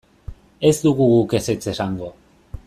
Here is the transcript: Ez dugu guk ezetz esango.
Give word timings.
Ez 0.69 0.73
dugu 0.85 1.07
guk 1.11 1.37
ezetz 1.41 1.61
esango. 1.75 2.11